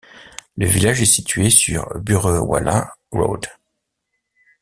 Le 0.57 0.65
village 0.65 1.03
est 1.03 1.05
situé 1.05 1.51
sur 1.51 1.87
Burewala 1.99 2.95
Road. 3.11 3.45